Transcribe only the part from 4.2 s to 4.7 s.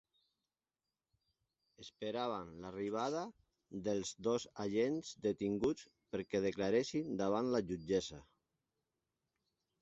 dos